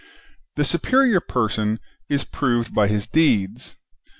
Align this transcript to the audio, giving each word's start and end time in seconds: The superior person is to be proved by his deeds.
The 0.55 0.65
superior 0.65 1.19
person 1.19 1.79
is 2.09 2.21
to 2.21 2.25
be 2.25 2.31
proved 2.35 2.73
by 2.73 2.87
his 2.87 3.05
deeds. 3.05 3.75